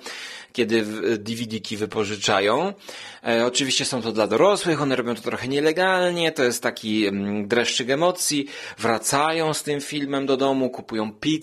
kiedy 0.53 0.83
w- 0.83 1.17
DVD-ki 1.17 1.77
wypożyczają. 1.77 2.73
E, 3.27 3.45
oczywiście 3.45 3.85
są 3.85 4.01
to 4.01 4.11
dla 4.11 4.27
dorosłych, 4.27 4.81
one 4.81 4.95
robią 4.95 5.15
to 5.15 5.21
trochę 5.21 5.47
nielegalnie, 5.47 6.31
to 6.31 6.43
jest 6.43 6.63
taki 6.63 7.05
mm, 7.07 7.47
dreszczyk 7.47 7.89
emocji. 7.89 8.47
Wracają 8.77 9.53
z 9.53 9.63
tym 9.63 9.81
filmem 9.81 10.25
do 10.25 10.37
domu, 10.37 10.69
kupują 10.69 11.11
pizzę. 11.11 11.41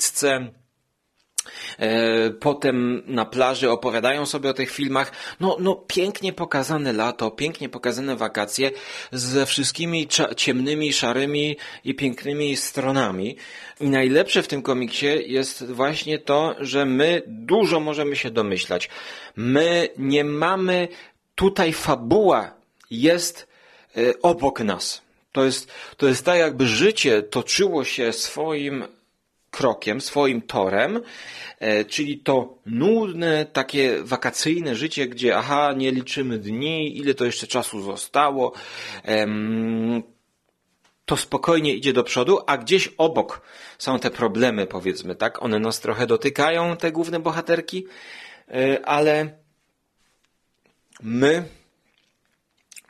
E, 1.78 2.30
Potem 2.30 3.02
na 3.06 3.24
plaży 3.24 3.70
opowiadają 3.70 4.26
sobie 4.26 4.50
o 4.50 4.54
tych 4.54 4.70
filmach. 4.70 5.12
No, 5.40 5.56
no 5.60 5.74
pięknie 5.74 6.32
pokazane 6.32 6.92
lato, 6.92 7.30
pięknie 7.30 7.68
pokazane 7.68 8.16
wakacje 8.16 8.70
ze 9.12 9.46
wszystkimi 9.46 10.08
ciemnymi, 10.36 10.92
szarymi 10.92 11.56
i 11.84 11.94
pięknymi 11.94 12.56
stronami. 12.56 13.36
I 13.80 13.88
najlepsze 13.88 14.42
w 14.42 14.48
tym 14.48 14.62
komiksie 14.62 15.06
jest 15.26 15.72
właśnie 15.72 16.18
to, 16.18 16.54
że 16.60 16.84
my 16.84 17.22
dużo 17.26 17.80
możemy 17.80 18.16
się 18.16 18.30
domyślać. 18.30 18.88
My 19.36 19.88
nie 19.98 20.24
mamy 20.24 20.88
tutaj 21.34 21.72
fabuła 21.72 22.58
jest 22.90 23.46
e, 23.96 24.22
obok 24.22 24.60
nas. 24.60 25.02
To 25.32 25.44
jest, 25.44 25.72
to 25.96 26.08
jest 26.08 26.24
tak, 26.24 26.38
jakby 26.38 26.66
życie 26.66 27.22
toczyło 27.22 27.84
się 27.84 28.12
swoim 28.12 28.84
krokiem, 29.50 30.00
swoim 30.00 30.42
torem, 30.42 31.00
e, 31.58 31.84
czyli 31.84 32.18
to 32.18 32.58
nudne, 32.66 33.46
takie 33.46 34.02
wakacyjne 34.02 34.76
życie, 34.76 35.06
gdzie 35.06 35.36
aha, 35.36 35.72
nie 35.76 35.90
liczymy 35.90 36.38
dni, 36.38 36.98
ile 36.98 37.14
to 37.14 37.24
jeszcze 37.24 37.46
czasu 37.46 37.82
zostało, 37.82 38.52
to 41.04 41.16
spokojnie 41.16 41.74
idzie 41.74 41.92
do 41.92 42.04
przodu, 42.04 42.38
a 42.46 42.58
gdzieś 42.58 42.88
obok 42.98 43.40
są 43.78 43.98
te 43.98 44.10
problemy, 44.10 44.66
powiedzmy, 44.66 45.14
tak? 45.14 45.42
One 45.42 45.58
nas 45.58 45.80
trochę 45.80 46.06
dotykają, 46.06 46.76
te 46.76 46.92
główne 46.92 47.20
bohaterki, 47.20 47.86
e, 48.48 48.86
ale 48.86 49.38
my 51.02 51.44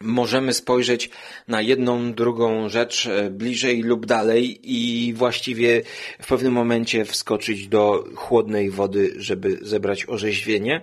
możemy 0.01 0.55
spojrzeć 0.55 1.11
na 1.49 1.63
jedną, 1.63 2.13
drugą 2.13 2.69
rzecz 2.69 3.07
e, 3.07 3.31
bliżej 3.31 3.83
lub 3.83 4.07
dalej 4.07 4.59
i 4.63 5.13
właściwie 5.15 5.83
w 6.23 6.27
pewnym 6.27 6.53
momencie 6.53 7.05
wskoczyć 7.05 7.69
do 7.69 8.05
chłodnej 8.15 8.71
wody, 8.71 9.15
żeby 9.17 9.59
zebrać 9.63 10.09
orzeźwienie. 10.09 10.81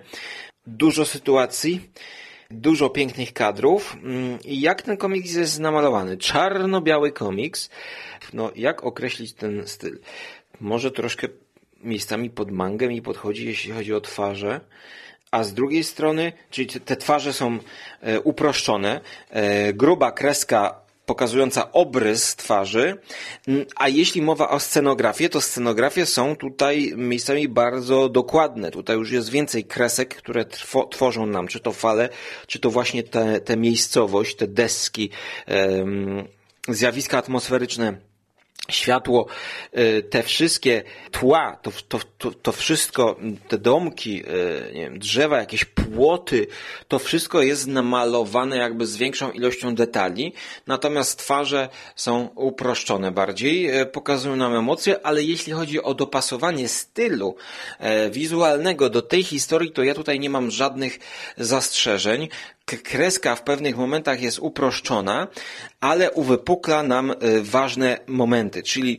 Dużo 0.66 1.04
sytuacji, 1.04 1.80
dużo 2.50 2.90
pięknych 2.90 3.32
kadrów. 3.32 3.96
Mm, 4.02 4.38
I 4.44 4.60
jak 4.60 4.82
ten 4.82 4.96
komiks 4.96 5.34
jest 5.34 5.60
namalowany? 5.60 6.16
Czarno-biały 6.16 7.12
komiks. 7.12 7.70
No, 8.32 8.50
jak 8.56 8.84
określić 8.84 9.32
ten 9.32 9.66
styl? 9.66 9.98
Może 10.60 10.90
troszkę 10.90 11.28
miejscami 11.82 12.30
pod 12.30 12.50
mangę 12.50 12.88
mi 12.88 13.02
podchodzi, 13.02 13.46
jeśli 13.46 13.72
chodzi 13.72 13.94
o 13.94 14.00
twarze 14.00 14.60
a 15.30 15.44
z 15.44 15.54
drugiej 15.54 15.84
strony, 15.84 16.32
czyli 16.50 16.80
te- 16.80 16.96
twarze 16.96 17.32
są 17.32 17.58
e, 18.00 18.20
uproszczone, 18.20 19.00
e, 19.30 19.72
gruba 19.72 20.12
kreska 20.12 20.86
pokazująca 21.06 21.72
obrys 21.72 22.36
twarzy, 22.36 22.98
a 23.76 23.88
jeśli 23.88 24.22
mowa 24.22 24.50
o 24.50 24.60
scenografii, 24.60 25.30
to 25.30 25.40
scenografie 25.40 26.06
są 26.06 26.36
tutaj 26.36 26.92
miejscami 26.96 27.48
bardzo 27.48 28.08
dokładne. 28.08 28.70
Tutaj 28.70 28.96
już 28.96 29.10
jest 29.10 29.30
więcej 29.30 29.64
kresek, 29.64 30.14
które 30.14 30.44
trwo, 30.44 30.86
tworzą 30.86 31.26
nam, 31.26 31.48
czy 31.48 31.60
to 31.60 31.72
fale, 31.72 32.08
czy 32.46 32.58
to 32.58 32.70
właśnie 32.70 33.02
te 33.44 33.56
miejscowość, 33.56 34.36
te 34.36 34.46
deski, 34.46 35.10
zjawiska 36.68 37.18
atmosferyczne 37.18 37.96
światło, 38.68 39.26
y, 39.78 40.02
te 40.02 40.22
wszystkie 40.22 40.82
tła, 41.10 41.58
to, 41.62 41.72
to, 41.88 41.98
to, 42.18 42.30
to 42.30 42.52
wszystko, 42.52 43.16
te 43.48 43.58
domki, 43.58 44.22
y, 44.28 44.72
wiem, 44.72 44.98
drzewa, 44.98 45.38
jakieś 45.38 45.64
płoty, 45.64 46.46
to 46.88 46.98
wszystko 46.98 47.42
jest 47.42 47.66
namalowane 47.66 48.56
jakby 48.56 48.86
z 48.86 48.96
większą 48.96 49.30
ilością 49.30 49.74
detali, 49.74 50.32
natomiast 50.66 51.18
twarze 51.18 51.68
są 51.96 52.28
uproszczone 52.34 53.12
bardziej, 53.12 53.80
y, 53.80 53.86
pokazują 53.86 54.36
nam 54.36 54.54
emocje, 54.54 55.06
ale 55.06 55.22
jeśli 55.22 55.52
chodzi 55.52 55.82
o 55.82 55.94
dopasowanie 55.94 56.68
stylu 56.68 57.36
wizualnego 58.10 58.90
do 58.90 59.02
tej 59.02 59.22
historii, 59.22 59.72
to 59.72 59.82
ja 59.82 59.94
tutaj 59.94 60.20
nie 60.20 60.30
mam 60.30 60.50
żadnych 60.50 60.98
zastrzeżeń. 61.36 62.28
Kreska 62.66 63.36
w 63.36 63.42
pewnych 63.42 63.76
momentach 63.76 64.22
jest 64.22 64.38
uproszczona, 64.38 65.28
ale 65.80 66.10
uwypukla 66.10 66.82
nam 66.82 67.10
y, 67.10 67.42
ważne 67.42 67.98
momenty, 68.06 68.62
czyli 68.62 68.98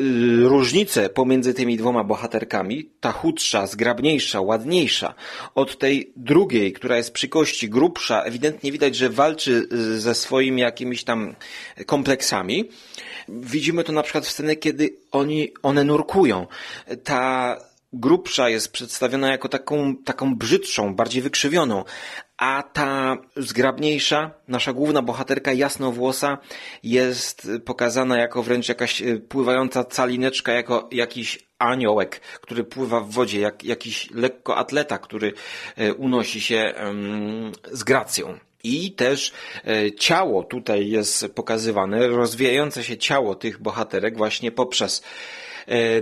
y, 0.00 0.02
różnice 0.48 1.08
pomiędzy 1.08 1.54
tymi 1.54 1.76
dwoma 1.76 2.04
bohaterkami, 2.04 2.90
ta 3.00 3.12
chudsza, 3.12 3.66
zgrabniejsza, 3.66 4.40
ładniejsza, 4.40 5.14
od 5.54 5.78
tej 5.78 6.12
drugiej, 6.16 6.72
która 6.72 6.96
jest 6.96 7.12
przy 7.12 7.28
kości 7.28 7.68
grubsza, 7.68 8.22
ewidentnie 8.22 8.72
widać, 8.72 8.96
że 8.96 9.08
walczy 9.08 9.68
y, 9.72 10.00
ze 10.00 10.14
swoimi 10.14 10.62
jakimiś 10.62 11.04
tam 11.04 11.34
kompleksami. 11.86 12.68
Widzimy 13.28 13.84
to 13.84 13.92
na 13.92 14.02
przykład 14.02 14.26
w 14.26 14.30
scenie, 14.30 14.56
kiedy 14.56 14.96
oni, 15.12 15.52
one 15.62 15.84
nurkują. 15.84 16.46
Ta 17.04 17.56
grubsza 17.92 18.48
jest 18.48 18.72
przedstawiona 18.72 19.30
jako 19.30 19.48
taką, 19.48 19.96
taką 19.96 20.36
brzydszą, 20.36 20.94
bardziej 20.94 21.22
wykrzywioną, 21.22 21.84
a 22.36 22.62
ta 22.72 23.16
zgrabniejsza, 23.36 24.30
nasza 24.48 24.72
główna 24.72 25.02
bohaterka 25.02 25.52
jasnowłosa 25.52 26.38
jest 26.82 27.48
pokazana 27.64 28.18
jako 28.18 28.42
wręcz 28.42 28.68
jakaś 28.68 29.02
e, 29.02 29.16
pływająca 29.16 29.84
calineczka, 29.84 30.52
jako 30.52 30.88
jakiś 30.92 31.38
aniołek, 31.58 32.20
który 32.20 32.64
pływa 32.64 33.00
w 33.00 33.10
wodzie, 33.10 33.40
jak 33.40 33.64
jakiś 33.64 34.10
lekkoatleta, 34.10 34.98
który 34.98 35.32
e, 35.76 35.94
unosi 35.94 36.40
się 36.40 36.74
z 37.72 37.84
gracją. 37.84 38.38
I 38.64 38.92
też 38.92 39.32
e, 39.64 39.92
ciało 39.92 40.42
tutaj 40.42 40.88
jest 40.88 41.28
pokazywane, 41.34 42.08
rozwijające 42.08 42.84
się 42.84 42.98
ciało 42.98 43.34
tych 43.34 43.62
bohaterek 43.62 44.16
właśnie 44.16 44.52
poprzez 44.52 45.02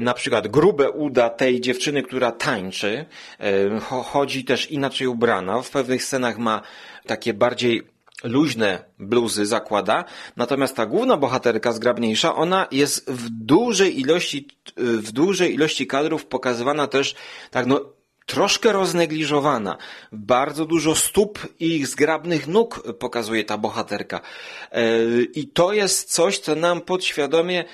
na 0.01 0.15
przykład 0.15 0.49
grube 0.49 0.91
uda 0.91 1.31
tej 1.31 1.61
dziewczyny, 1.61 2.03
która 2.03 2.33
tańczy, 2.33 3.05
e, 3.39 3.69
cho- 3.81 4.03
chodzi 4.05 4.45
też 4.45 4.71
inaczej 4.71 5.07
ubrana, 5.07 5.63
w 5.63 5.71
pewnych 5.71 6.05
scenach 6.05 6.39
ma 6.39 6.63
takie 7.07 7.35
bardziej 7.35 7.83
luźne 8.25 8.85
bluzy 8.99 9.47
zakłada, 9.47 10.05
natomiast 10.37 10.77
ta 10.77 10.87
główna 10.87 11.17
bohaterka 11.17 11.73
zgrabniejsza, 11.73 12.35
ona 12.35 12.67
jest 12.71 13.11
w 13.11 13.29
dużej 13.31 14.01
ilości, 14.01 14.49
w 14.77 15.13
dużej 15.13 15.55
ilości 15.55 15.87
kadrów 15.87 16.27
pokazywana 16.27 16.87
też 16.87 17.15
tak 17.51 17.67
no 17.67 17.98
troszkę 18.29 18.73
roznegliżowana. 18.73 19.77
Bardzo 20.13 20.65
dużo 20.65 20.95
stóp 20.95 21.39
i 21.61 21.87
zgrabnych 21.87 22.47
nóg 22.47 22.83
pokazuje 22.99 23.45
ta 23.45 23.59
bohaterka. 23.59 24.21
E, 24.73 24.83
I 25.35 25.47
to 25.47 25.73
jest 25.73 26.13
coś, 26.13 26.39
co 26.39 26.55
nam 26.55 26.81
podświadomie 26.81 27.65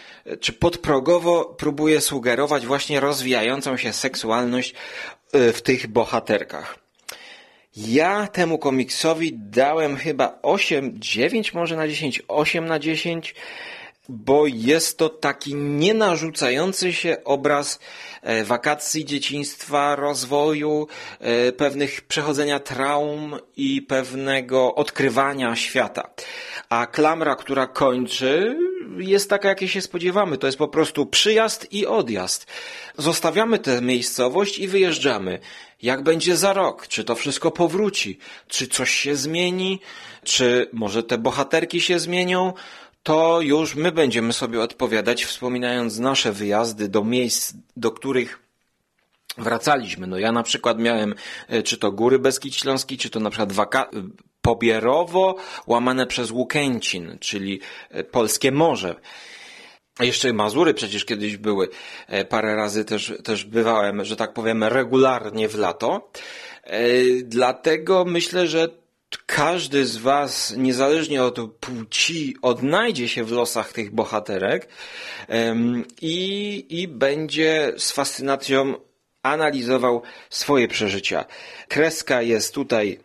czy 0.40 0.52
podprogowo 0.52 1.44
próbuje 1.44 2.00
sugerować 2.00 2.66
właśnie 2.66 3.00
rozwijającą 3.00 3.76
się 3.76 3.92
seksualność 3.92 4.74
e, 5.32 5.52
w 5.52 5.62
tych 5.62 5.86
bohaterkach. 5.86 6.78
Ja 7.76 8.26
temu 8.26 8.58
komiksowi 8.58 9.32
dałem 9.34 9.96
chyba 9.96 10.38
8, 10.42 10.94
9 10.96 11.54
może 11.54 11.76
na 11.76 11.88
10, 11.88 12.22
8 12.28 12.66
na 12.66 12.78
10, 12.78 13.34
bo 14.08 14.46
jest 14.46 14.98
to 14.98 15.08
taki 15.08 15.54
nienarzucający 15.54 16.92
się 16.92 17.16
obraz 17.24 17.78
e, 18.22 18.44
wakacji, 18.44 19.04
dzieciństwa, 19.04 19.96
rozwoju, 19.96 20.88
e, 21.20 21.52
pewnych 21.52 22.00
przechodzenia 22.00 22.60
traum 22.60 23.36
i 23.56 23.82
pewnego 23.82 24.74
odkrywania 24.74 25.56
świata. 25.56 26.10
A 26.68 26.86
klamra, 26.86 27.36
która 27.36 27.66
kończy, 27.66 28.58
jest 28.98 29.30
taka, 29.30 29.48
jakiej 29.48 29.68
się 29.68 29.80
spodziewamy. 29.80 30.38
To 30.38 30.46
jest 30.46 30.58
po 30.58 30.68
prostu 30.68 31.06
przyjazd 31.06 31.72
i 31.72 31.86
odjazd. 31.86 32.46
Zostawiamy 32.98 33.58
tę 33.58 33.80
miejscowość 33.82 34.58
i 34.58 34.68
wyjeżdżamy. 34.68 35.38
Jak 35.82 36.02
będzie 36.02 36.36
za 36.36 36.52
rok? 36.52 36.88
Czy 36.88 37.04
to 37.04 37.14
wszystko 37.14 37.50
powróci? 37.50 38.18
Czy 38.48 38.66
coś 38.66 38.90
się 38.90 39.16
zmieni? 39.16 39.80
Czy 40.24 40.68
może 40.72 41.02
te 41.02 41.18
bohaterki 41.18 41.80
się 41.80 41.98
zmienią? 41.98 42.52
To 43.04 43.40
już 43.40 43.74
my 43.74 43.92
będziemy 43.92 44.32
sobie 44.32 44.60
odpowiadać, 44.60 45.24
wspominając 45.24 45.98
nasze 45.98 46.32
wyjazdy 46.32 46.88
do 46.88 47.04
miejsc, 47.04 47.54
do 47.76 47.90
których 47.90 48.38
wracaliśmy. 49.38 50.06
No 50.06 50.18
ja 50.18 50.32
na 50.32 50.42
przykład 50.42 50.78
miałem, 50.78 51.14
e, 51.48 51.62
czy 51.62 51.78
to 51.78 51.92
Góry 51.92 52.18
Beskid 52.18 52.54
Śląski, 52.54 52.98
czy 52.98 53.10
to 53.10 53.20
na 53.20 53.30
przykład 53.30 53.52
waka- 53.52 53.90
Pobierowo, 54.40 55.36
łamane 55.66 56.06
przez 56.06 56.30
Łukęcin, 56.30 57.18
czyli 57.20 57.60
e, 57.90 58.04
Polskie 58.04 58.52
Morze. 58.52 58.94
Jeszcze 60.00 60.32
Mazury 60.32 60.74
przecież 60.74 61.04
kiedyś 61.04 61.36
były. 61.36 61.68
E, 62.08 62.24
Parę 62.24 62.54
razy 62.56 62.84
też, 62.84 63.12
też 63.24 63.44
bywałem, 63.44 64.04
że 64.04 64.16
tak 64.16 64.32
powiem, 64.32 64.64
regularnie 64.64 65.48
w 65.48 65.54
lato. 65.58 66.10
E, 66.64 66.80
Dlatego 67.24 68.04
myślę, 68.04 68.46
że 68.46 68.68
każdy 69.26 69.86
z 69.86 69.96
Was, 69.96 70.54
niezależnie 70.56 71.22
od 71.22 71.38
płci, 71.60 72.36
odnajdzie 72.42 73.08
się 73.08 73.24
w 73.24 73.30
losach 73.30 73.72
tych 73.72 73.90
bohaterek 73.90 74.68
i, 76.00 76.66
i 76.68 76.88
będzie 76.88 77.72
z 77.78 77.90
fascynacją 77.90 78.74
analizował 79.22 80.02
swoje 80.30 80.68
przeżycia. 80.68 81.24
Kreska 81.68 82.22
jest 82.22 82.54
tutaj, 82.54 83.00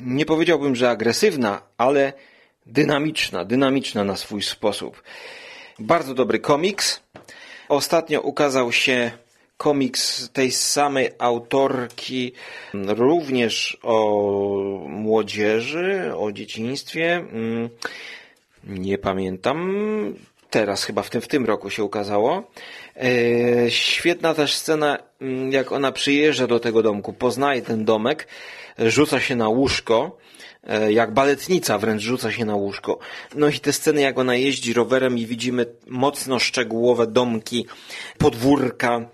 nie 0.00 0.26
powiedziałbym, 0.26 0.76
że 0.76 0.90
agresywna, 0.90 1.62
ale 1.78 2.12
dynamiczna, 2.66 3.44
dynamiczna 3.44 4.04
na 4.04 4.16
swój 4.16 4.42
sposób. 4.42 5.02
Bardzo 5.78 6.14
dobry 6.14 6.38
komiks. 6.38 7.00
Ostatnio 7.68 8.20
ukazał 8.20 8.72
się 8.72 9.10
komiks 9.64 10.28
tej 10.32 10.50
samej 10.52 11.08
autorki, 11.18 12.32
również 12.74 13.78
o 13.82 13.96
młodzieży, 14.88 16.12
o 16.16 16.32
dzieciństwie. 16.32 17.16
Mm, 17.16 17.68
Nie 18.64 18.98
pamiętam. 18.98 19.58
Teraz 20.50 20.84
chyba 20.84 21.02
w 21.02 21.10
tym, 21.10 21.20
w 21.20 21.28
tym 21.28 21.44
roku 21.46 21.70
się 21.70 21.84
ukazało. 21.84 22.42
E, 22.96 23.70
świetna 23.70 24.34
też 24.34 24.54
scena, 24.54 24.98
mm, 25.20 25.52
jak 25.52 25.72
ona 25.72 25.92
przyjeżdża 25.92 26.46
do 26.46 26.60
tego 26.60 26.82
domku, 26.82 27.12
poznaje 27.12 27.62
ten 27.62 27.84
domek, 27.84 28.28
rzuca 28.78 29.20
się 29.20 29.36
na 29.36 29.48
łóżko, 29.48 30.16
jak 30.90 31.14
baletnica 31.14 31.78
wręcz 31.78 32.02
rzuca 32.02 32.32
się 32.32 32.44
na 32.44 32.54
łóżko. 32.54 32.98
No 33.34 33.48
i 33.48 33.60
te 33.60 33.72
sceny, 33.72 34.00
jak 34.00 34.18
ona 34.18 34.34
jeździ 34.34 34.72
rowerem 34.72 35.18
i 35.18 35.26
widzimy 35.26 35.66
mocno 35.86 36.38
szczegółowe 36.38 37.06
domki, 37.06 37.66
podwórka, 38.18 39.08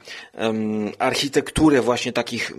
architekturę 0.98 1.82
właśnie 1.82 2.12
takich, 2.12 2.52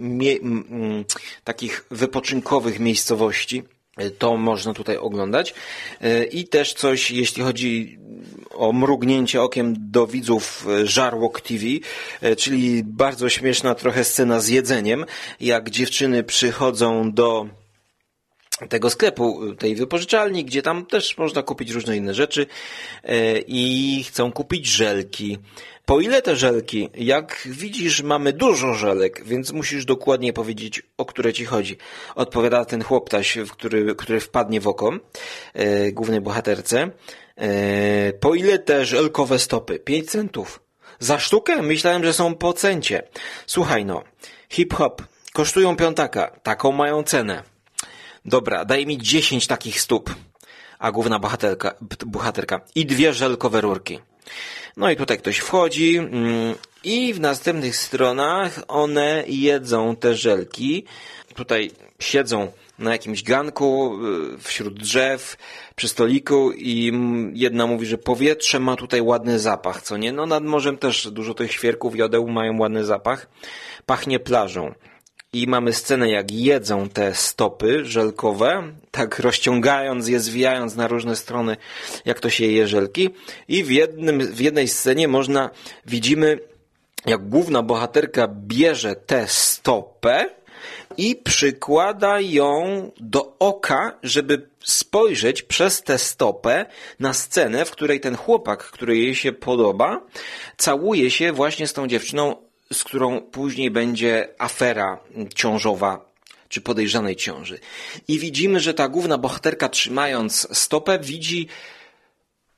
takich 1.43 1.85
wypoczynkowych 1.91 2.79
miejscowości. 2.79 3.63
E, 3.97 4.09
To 4.09 4.37
można 4.37 4.73
tutaj 4.73 4.97
oglądać. 4.97 5.53
E, 6.01 6.23
I 6.23 6.47
też 6.47 6.73
coś, 6.73 7.11
jeśli 7.11 7.43
chodzi 7.43 7.99
o 8.51 8.73
mrugnięcie 8.73 9.41
okiem 9.41 9.75
do 9.77 10.07
widzów 10.07 10.67
e, 10.67 10.87
Żarłok 10.87 11.41
TV, 11.41 11.65
e, 12.21 12.35
czyli 12.35 12.83
bardzo 12.83 13.29
śmieszna 13.29 13.75
trochę 13.75 14.03
scena 14.03 14.39
z 14.39 14.47
jedzeniem, 14.47 15.05
jak 15.39 15.69
dziewczyny 15.69 16.23
przychodzą 16.23 17.11
do 17.11 17.47
tego 18.69 18.89
sklepu, 18.89 19.55
tej 19.55 19.75
wypożyczalni, 19.75 20.45
gdzie 20.45 20.61
tam 20.61 20.85
też 20.85 21.17
można 21.17 21.43
kupić 21.43 21.71
różne 21.71 21.97
inne 21.97 22.13
rzeczy 22.13 22.45
e, 23.03 23.37
i 23.37 24.03
chcą 24.07 24.31
kupić 24.31 24.65
żelki. 24.65 25.37
Po 25.85 25.99
ile 26.01 26.21
te 26.21 26.35
żelki? 26.35 26.89
Jak 26.95 27.41
widzisz, 27.45 28.03
mamy 28.03 28.33
dużo 28.33 28.73
żelek, 28.73 29.23
więc 29.25 29.51
musisz 29.51 29.85
dokładnie 29.85 30.33
powiedzieć, 30.33 30.83
o 30.97 31.05
które 31.05 31.33
ci 31.33 31.45
chodzi. 31.45 31.77
Odpowiada 32.15 32.65
ten 32.65 32.83
chłoptaś, 32.83 33.37
który, 33.51 33.95
który 33.95 34.19
wpadnie 34.19 34.61
w 34.61 34.67
oko 34.67 34.91
e, 35.53 35.91
głównej 35.91 36.21
bohaterce. 36.21 36.89
E, 37.35 38.13
po 38.13 38.35
ile 38.35 38.59
te 38.59 38.85
żelkowe 38.85 39.39
stopy? 39.39 39.79
5 39.79 40.09
centów. 40.09 40.59
Za 40.99 41.19
sztukę? 41.19 41.61
Myślałem, 41.61 42.03
że 42.03 42.13
są 42.13 42.35
po 42.35 42.53
cencie. 42.53 43.03
Słuchaj 43.45 43.85
no, 43.85 44.03
hip-hop 44.49 45.01
kosztują 45.33 45.75
piątaka, 45.75 46.39
taką 46.43 46.71
mają 46.71 47.03
cenę. 47.03 47.50
Dobra, 48.25 48.65
daj 48.65 48.85
mi 48.85 48.97
10 48.97 49.47
takich 49.47 49.81
stóp. 49.81 50.15
a 50.81 50.91
główna 50.91 51.19
bohaterka, 51.19 51.73
bohaterka 52.05 52.61
i 52.75 52.85
dwie 52.85 53.13
żelkowe 53.13 53.61
rurki. 53.61 53.99
No 54.77 54.91
i 54.91 54.95
tutaj 54.95 55.17
ktoś 55.17 55.37
wchodzi 55.37 55.97
mm, 55.97 56.55
i 56.83 57.13
w 57.13 57.19
następnych 57.19 57.75
stronach 57.75 58.59
one 58.67 59.23
jedzą 59.27 59.95
te 59.95 60.15
żelki. 60.15 60.85
Tutaj 61.35 61.71
siedzą 61.99 62.51
na 62.79 62.91
jakimś 62.91 63.23
ganku 63.23 63.99
y, 64.35 64.37
wśród 64.37 64.79
drzew, 64.79 65.37
przy 65.75 65.87
stoliku 65.87 66.51
i 66.51 66.91
jedna 67.33 67.67
mówi, 67.67 67.85
że 67.85 67.97
powietrze 67.97 68.59
ma 68.59 68.75
tutaj 68.75 69.01
ładny 69.01 69.39
zapach, 69.39 69.81
co 69.81 69.97
nie? 69.97 70.11
No 70.11 70.25
nad 70.25 70.43
morzem 70.43 70.77
też 70.77 71.11
dużo 71.11 71.33
tych 71.33 71.51
świerków 71.51 71.95
jodeł 71.95 72.27
mają 72.27 72.59
ładny 72.59 72.85
zapach. 72.85 73.29
Pachnie 73.85 74.19
plażą. 74.19 74.73
I 75.33 75.47
mamy 75.47 75.73
scenę, 75.73 76.09
jak 76.09 76.31
jedzą 76.31 76.89
te 76.89 77.15
stopy 77.15 77.85
żelkowe, 77.85 78.63
tak 78.91 79.19
rozciągając 79.19 80.07
je, 80.07 80.19
zwijając 80.19 80.75
na 80.75 80.87
różne 80.87 81.15
strony, 81.15 81.57
jak 82.05 82.19
to 82.19 82.29
się 82.29 82.45
je 82.45 82.67
żelki. 82.67 83.09
I 83.47 83.63
w, 83.63 83.71
jednym, 83.71 84.19
w 84.19 84.41
jednej 84.41 84.67
scenie 84.67 85.07
można, 85.07 85.49
widzimy, 85.85 86.39
jak 87.05 87.29
główna 87.29 87.63
bohaterka 87.63 88.27
bierze 88.27 88.95
tę 88.95 89.27
stopę 89.27 90.29
i 90.97 91.15
przykłada 91.15 92.19
ją 92.19 92.91
do 92.99 93.35
oka, 93.39 93.99
żeby 94.03 94.49
spojrzeć 94.63 95.43
przez 95.43 95.81
tę 95.81 95.97
stopę 95.97 96.65
na 96.99 97.13
scenę, 97.13 97.65
w 97.65 97.71
której 97.71 97.99
ten 97.99 98.15
chłopak, 98.15 98.63
który 98.63 98.97
jej 98.97 99.15
się 99.15 99.31
podoba, 99.31 100.01
całuje 100.57 101.11
się 101.11 101.31
właśnie 101.31 101.67
z 101.67 101.73
tą 101.73 101.87
dziewczyną, 101.87 102.50
z 102.71 102.83
którą 102.83 103.21
później 103.21 103.71
będzie 103.71 104.27
afera 104.37 104.99
ciążowa 105.35 106.11
czy 106.49 106.61
podejrzanej 106.61 107.15
ciąży. 107.15 107.59
I 108.07 108.19
widzimy, 108.19 108.59
że 108.59 108.73
ta 108.73 108.87
główna 108.87 109.17
bohaterka 109.17 109.69
trzymając 109.69 110.57
stopę 110.57 110.99
widzi 110.99 111.47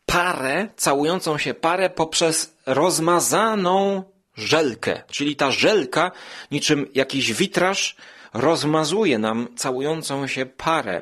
parę, 0.05 0.67
całującą 0.77 1.37
się 1.37 1.53
parę 1.53 1.89
poprzez 1.89 2.55
rozmazaną 2.65 4.03
żelkę. 4.35 5.01
Czyli 5.11 5.35
ta 5.35 5.51
żelka, 5.51 6.11
niczym 6.51 6.89
jakiś 6.93 7.33
witraż, 7.33 7.95
rozmazuje 8.33 9.19
nam 9.19 9.47
całującą 9.55 10.27
się 10.27 10.45
parę. 10.45 11.01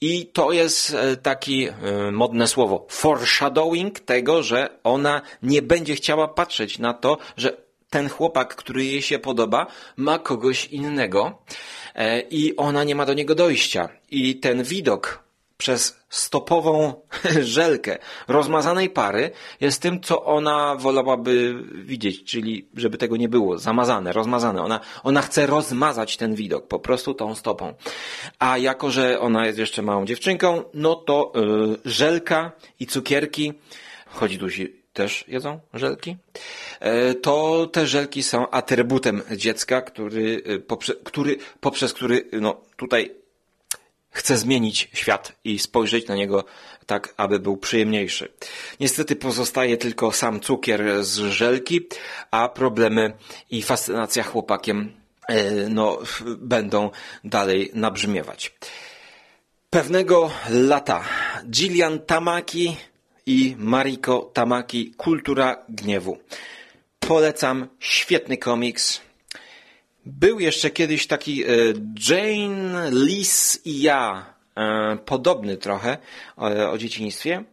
I 0.00 0.26
to 0.26 0.52
jest 0.52 0.94
e, 0.94 1.16
taki 1.16 1.68
e, 1.68 1.72
modne 2.12 2.48
słowo 2.48 2.86
foreshadowing 2.90 4.00
tego, 4.00 4.42
że 4.42 4.78
ona 4.84 5.22
nie 5.42 5.62
będzie 5.62 5.94
chciała 5.94 6.28
patrzeć 6.28 6.78
na 6.78 6.94
to, 6.94 7.18
że 7.36 7.65
ten 7.90 8.08
chłopak, 8.08 8.56
który 8.56 8.84
jej 8.84 9.02
się 9.02 9.18
podoba, 9.18 9.66
ma 9.96 10.18
kogoś 10.18 10.66
innego 10.66 11.42
e, 11.94 12.20
i 12.20 12.56
ona 12.56 12.84
nie 12.84 12.94
ma 12.94 13.06
do 13.06 13.14
niego 13.14 13.34
dojścia. 13.34 13.88
I 14.10 14.36
ten 14.36 14.62
widok 14.62 15.26
przez 15.58 16.00
stopową 16.08 16.94
żelkę 17.40 17.98
rozmazanej 18.28 18.90
pary 18.90 19.30
jest 19.60 19.82
tym, 19.82 20.00
co 20.00 20.24
ona 20.24 20.76
wolałaby 20.78 21.54
widzieć, 21.74 22.24
czyli 22.24 22.68
żeby 22.76 22.98
tego 22.98 23.16
nie 23.16 23.28
było, 23.28 23.58
zamazane, 23.58 24.12
rozmazane. 24.12 24.62
Ona, 24.62 24.80
ona 25.04 25.22
chce 25.22 25.46
rozmazać 25.46 26.16
ten 26.16 26.34
widok 26.34 26.66
po 26.66 26.78
prostu 26.78 27.14
tą 27.14 27.34
stopą. 27.34 27.74
A 28.38 28.58
jako, 28.58 28.90
że 28.90 29.20
ona 29.20 29.46
jest 29.46 29.58
jeszcze 29.58 29.82
małą 29.82 30.06
dziewczynką, 30.06 30.64
no 30.74 30.94
to 30.94 31.32
yy, 31.34 31.76
żelka 31.84 32.52
i 32.80 32.86
cukierki, 32.86 33.52
chodzi 34.06 34.38
tu 34.38 34.50
też 34.96 35.24
jedzą 35.28 35.60
żelki, 35.74 36.16
e, 36.80 37.14
to 37.14 37.66
te 37.72 37.86
żelki 37.86 38.22
są 38.22 38.50
atrybutem 38.50 39.22
dziecka, 39.36 39.82
który, 39.82 40.42
e, 40.46 40.58
poprze, 40.58 40.94
który 41.04 41.36
poprzez 41.60 41.92
który 41.92 42.24
no, 42.32 42.60
tutaj 42.76 43.14
chce 44.10 44.36
zmienić 44.36 44.88
świat 44.94 45.32
i 45.44 45.58
spojrzeć 45.58 46.08
na 46.08 46.14
niego 46.14 46.44
tak, 46.86 47.14
aby 47.16 47.38
był 47.38 47.56
przyjemniejszy. 47.56 48.32
Niestety 48.80 49.16
pozostaje 49.16 49.76
tylko 49.76 50.12
sam 50.12 50.40
cukier 50.40 51.04
z 51.04 51.18
żelki, 51.18 51.80
a 52.30 52.48
problemy 52.48 53.12
i 53.50 53.62
fascynacja 53.62 54.22
chłopakiem 54.22 54.92
e, 55.28 55.68
no, 55.68 55.98
będą 56.38 56.90
dalej 57.24 57.70
nabrzmiewać. 57.74 58.54
Pewnego 59.70 60.30
lata 60.50 61.04
Gillian 61.50 61.98
Tamaki 61.98 62.76
i 63.26 63.56
Mariko 63.58 64.30
Tamaki 64.32 64.90
Kultura 64.96 65.64
Gniewu. 65.68 66.18
Polecam, 67.00 67.68
świetny 67.80 68.36
komiks. 68.36 69.00
Był 70.06 70.40
jeszcze 70.40 70.70
kiedyś 70.70 71.06
taki 71.06 71.44
e, 71.44 71.48
Jane, 72.08 72.90
Lis 72.90 73.60
i 73.64 73.82
ja, 73.82 74.34
e, 74.56 74.98
podobny 75.04 75.56
trochę 75.56 75.98
o 76.70 76.78
dzieciństwie, 76.78 77.44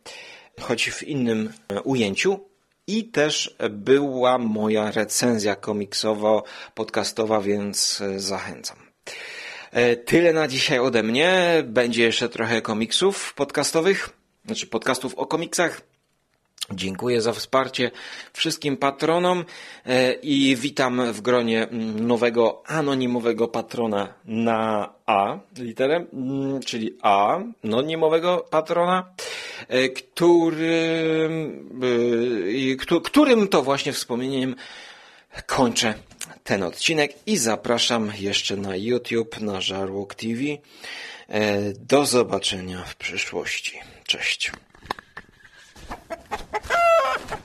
choć 0.62 0.90
w 0.90 1.04
innym 1.04 1.54
e, 1.68 1.82
ujęciu. 1.82 2.40
I 2.88 3.04
też 3.04 3.56
była 3.70 4.38
moja 4.38 4.92
recenzja 4.92 5.56
komiksowo-podcastowa, 5.56 7.44
więc 7.44 8.04
zachęcam. 8.18 8.78
Tyle 10.06 10.34
na 10.34 10.48
dzisiaj 10.48 10.80
ode 10.80 11.04
mnie. 11.04 11.64
Będzie 11.66 12.04
jeszcze 12.04 12.30
trochę 12.30 12.62
komiksów 12.62 13.34
podcastowych 13.34 14.10
znaczy 14.46 14.68
podcastów 14.68 15.16
o 15.16 15.26
komiksach. 15.26 15.82
Dziękuję 16.72 17.22
za 17.22 17.34
wsparcie 17.34 17.92
wszystkim 18.34 18.78
patronom 18.78 19.46
e, 19.86 20.14
i 20.14 20.56
witam 20.56 21.14
w 21.14 21.22
gronie 21.22 21.68
mm, 21.68 22.08
nowego 22.08 22.64
anonimowego 22.66 23.48
patrona 23.48 24.14
na 24.26 24.94
A 25.06 25.40
literę, 25.58 26.06
mm, 26.14 26.62
czyli 26.62 26.98
A, 27.02 27.40
anonimowego 27.64 28.46
patrona, 28.50 29.14
e, 29.70 29.84
e, 29.84 29.90
którym 33.04 33.48
to 33.48 33.64
właśnie 33.64 33.94
wspomnieniem 33.94 34.56
kończę 35.46 35.94
ten 36.44 36.64
odcinek 36.64 37.14
i 37.26 37.38
zapraszam 37.38 38.12
jeszcze 38.20 38.58
na 38.58 38.76
YouTube, 38.76 39.40
na 39.40 39.62
Żarłok 39.62 40.16
TV. 40.16 40.42
Do 41.80 42.06
zobaczenia 42.06 42.84
w 42.84 42.96
przyszłości. 42.96 43.93
Cześć. 44.08 44.52